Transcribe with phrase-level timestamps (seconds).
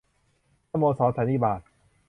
[0.71, 1.61] สโมสรสันนิบาต